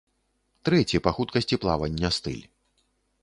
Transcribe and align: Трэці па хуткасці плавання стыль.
Трэці 0.69 1.01
па 1.07 1.11
хуткасці 1.17 1.59
плавання 1.65 2.09
стыль. 2.17 2.43